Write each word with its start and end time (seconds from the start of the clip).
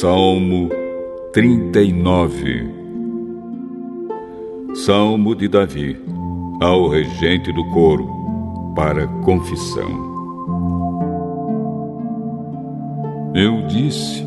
Salmo 0.00 0.68
39 1.32 2.70
Salmo 4.86 5.34
de 5.34 5.48
Davi 5.48 6.00
ao 6.60 6.86
regente 6.86 7.52
do 7.52 7.68
coro 7.70 8.06
para 8.76 9.08
confissão. 9.24 9.90
Eu 13.34 13.66
disse: 13.66 14.24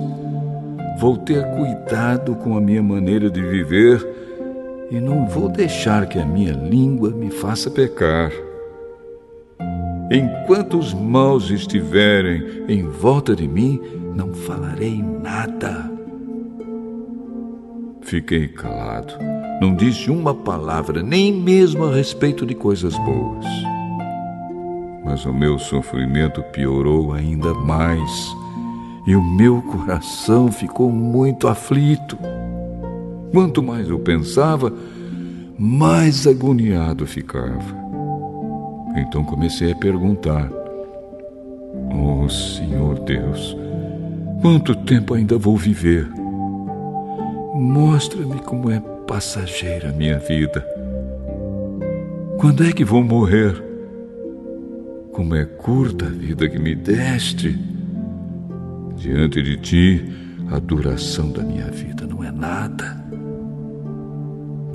Vou 0.99 1.16
ter 1.16 1.41
cuidado 1.55 2.35
com 2.35 2.58
a 2.58 2.59
minha 2.59 2.83
maneira 2.83 3.30
de 3.30 3.41
viver 3.41 4.05
e 4.91 4.99
não 4.99 5.25
vou 5.25 5.47
deixar 5.47 6.05
que 6.05 6.19
a 6.19 6.25
minha 6.25 6.52
língua 6.52 7.11
me 7.11 7.31
faça 7.31 7.72
pecar. 7.72 8.30
Enquanto 10.13 10.77
os 10.77 10.93
maus 10.93 11.49
estiverem 11.49 12.65
em 12.67 12.83
volta 12.83 13.33
de 13.33 13.47
mim, 13.47 13.79
não 14.13 14.33
falarei 14.33 15.02
nada. 15.02 15.89
Fiquei 18.02 18.49
calado, 18.49 19.13
não 19.61 19.73
disse 19.73 20.11
uma 20.11 20.35
palavra, 20.35 21.02
nem 21.02 21.31
mesmo 21.31 21.85
a 21.85 21.95
respeito 21.95 22.45
de 22.45 22.53
coisas 22.53 22.93
boas. 22.97 23.45
Mas 25.05 25.25
o 25.25 25.33
meu 25.33 25.57
sofrimento 25.57 26.43
piorou 26.52 27.13
ainda 27.13 27.53
mais 27.53 28.35
e 29.07 29.16
o 29.16 29.23
meu 29.23 29.61
coração 29.61 30.52
ficou 30.52 30.91
muito 30.91 31.47
aflito. 31.47 32.17
Quanto 33.31 33.64
mais 33.64 33.88
eu 33.88 33.99
pensava, 33.99 34.73
mais 35.58 36.27
agoniado 36.27 37.08
ficava. 37.08 37.91
Então 38.95 39.23
comecei 39.23 39.72
a 39.72 39.75
perguntar: 39.75 40.50
Oh 41.94 42.28
Senhor 42.28 43.00
Deus, 43.00 43.56
quanto 44.42 44.75
tempo 44.75 45.14
ainda 45.14 45.38
vou 45.38 45.58
viver? 45.58 46.09
Mostra-me 47.53 48.39
como 48.39 48.70
é 48.70 48.80
passageira 49.08 49.89
a 49.89 49.94
minha 49.94 50.17
vida. 50.20 50.66
Quando 52.39 52.64
é 52.64 52.72
que 52.72 52.83
vou 52.83 53.03
morrer? 53.03 53.61
Como 55.11 55.36
é 55.36 55.45
curta 55.45 56.05
a 56.05 56.09
vida 56.09 56.50
que 56.50 56.58
me 56.58 56.73
deste. 56.73 57.58
Diante 58.95 59.42
de 59.42 59.58
ti, 59.58 60.05
a 60.50 60.59
duração 60.59 61.31
da 61.31 61.44
minha 61.44 61.70
vida 61.70 62.05
não 62.08 62.23
é 62.23 62.31
nada. 62.31 63.00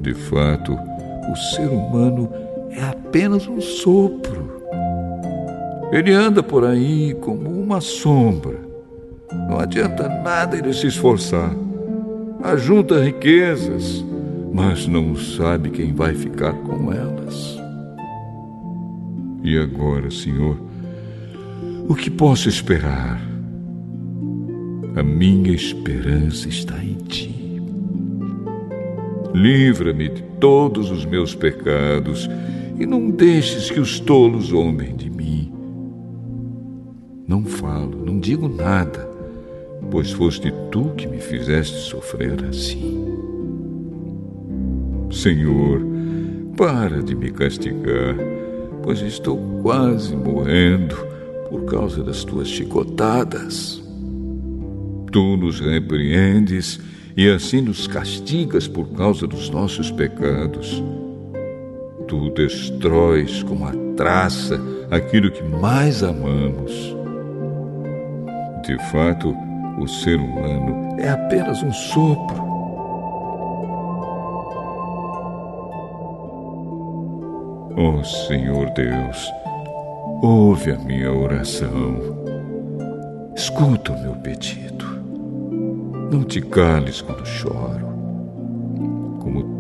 De 0.01 0.15
fato, 0.15 0.73
o 0.75 1.37
ser 1.37 1.69
humano 1.69 2.31
é 2.33 2.46
apenas 2.81 3.47
um 3.47 3.61
sopro. 3.61 4.57
Ele 5.93 6.13
anda 6.13 6.43
por 6.43 6.65
aí 6.65 7.15
como 7.21 7.49
uma 7.49 7.81
sombra. 7.81 8.59
Não 9.49 9.59
adianta 9.59 10.09
nada 10.09 10.57
ele 10.57 10.73
se 10.73 10.87
esforçar. 10.87 11.55
Ajunta 12.43 13.03
riquezas, 13.03 14.05
mas 14.53 14.87
não 14.87 15.17
sabe 15.17 15.71
quem 15.71 15.93
vai 15.93 16.15
ficar 16.15 16.53
com 16.53 16.93
elas. 16.93 17.59
E 19.43 19.57
agora, 19.57 20.11
Senhor, 20.11 20.59
o 21.89 21.95
que 21.95 22.11
posso 22.11 22.49
esperar? 22.49 23.21
A 24.97 25.03
minha 25.03 25.53
esperança 25.53 26.49
está 26.49 26.83
em 26.83 26.95
Ti. 26.95 27.63
Livra-me 29.33 30.09
de 30.09 30.23
todos 30.41 30.91
os 30.91 31.05
meus 31.05 31.35
pecados 31.35 32.29
e 32.79 32.85
não 32.85 33.11
deixes 33.11 33.71
que 33.71 33.81
os 33.81 33.99
tolos 33.99 34.47
zombem 34.47 34.95
de 34.95 35.09
mim. 35.09 35.53
Não 37.27 37.45
falo, 37.45 38.05
não 38.05 38.21
digo 38.21 38.49
nada, 38.49 39.09
pois 39.91 40.13
foste 40.13 40.53
tu 40.71 40.91
que 40.97 41.07
me 41.07 41.19
fizeste 41.19 41.77
sofrer 41.79 42.45
assim. 42.45 43.05
Senhor, 45.11 45.81
para 46.57 47.03
de 47.03 47.15
me 47.15 47.31
castigar, 47.31 48.17
pois 48.83 49.01
estou 49.01 49.39
quase 49.63 50.15
morrendo 50.15 50.97
por 51.49 51.65
causa 51.65 52.03
das 52.03 52.25
tuas 52.25 52.49
chicotadas. 52.49 53.83
Tu 55.11 55.37
nos 55.37 55.61
repreendes 55.61 56.79
e 57.17 57.29
assim 57.29 57.63
nos 57.63 57.87
castigas 57.87 58.69
por 58.69 58.89
causa 58.89 59.27
dos 59.27 59.49
nossos 59.49 59.91
pecados 59.91 60.83
tu 62.07 62.31
destróis 62.31 63.43
como 63.43 63.67
a 63.67 63.73
traça 63.97 64.61
aquilo 64.91 65.31
que 65.31 65.43
mais 65.43 66.03
amamos. 66.03 66.97
De 68.65 68.77
fato, 68.91 69.35
o 69.79 69.87
ser 69.87 70.17
humano 70.17 70.97
é 70.99 71.09
apenas 71.09 71.63
um 71.63 71.73
sopro. 71.73 72.45
Oh 77.79 78.03
Senhor 78.05 78.71
Deus, 78.71 79.33
ouve 80.23 80.73
a 80.73 80.79
minha 80.79 81.13
oração. 81.13 81.97
Escuta 83.35 83.93
o 83.93 84.01
meu 84.01 84.15
pedido. 84.17 84.85
Não 86.11 86.25
te 86.25 86.41
cales 86.41 87.03
quando 87.03 87.27
choro 87.27 87.96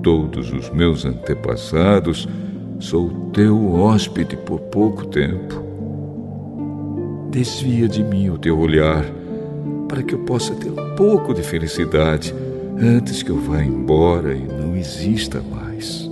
todos 0.06 0.52
os 0.52 0.70
meus 0.70 1.04
antepassados, 1.04 2.28
sou 2.78 3.10
teu 3.32 3.74
hóspede 3.74 4.36
por 4.36 4.60
pouco 4.60 5.04
tempo. 5.08 5.60
Desvia 7.28 7.88
de 7.88 8.04
mim 8.04 8.30
o 8.30 8.38
teu 8.38 8.56
olhar, 8.56 9.04
para 9.88 10.04
que 10.04 10.14
eu 10.14 10.20
possa 10.20 10.54
ter 10.54 10.70
um 10.70 10.94
pouco 10.94 11.34
de 11.34 11.42
felicidade 11.42 12.32
antes 12.80 13.20
que 13.24 13.30
eu 13.30 13.40
vá 13.40 13.60
embora 13.60 14.32
e 14.32 14.46
não 14.46 14.76
exista 14.76 15.42
mais. 15.42 16.05